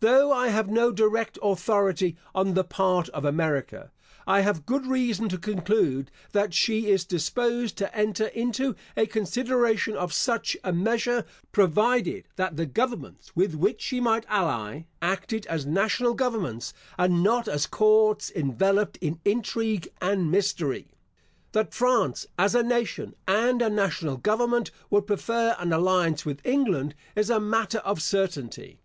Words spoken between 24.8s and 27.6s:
would prefer an alliance with England, is a